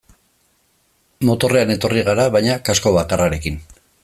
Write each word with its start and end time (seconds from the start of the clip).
Motorrean 1.31 1.75
etorri 1.75 2.03
gara 2.09 2.27
baina 2.37 2.57
kasko 2.71 2.99
bakarrarekin. 3.01 3.63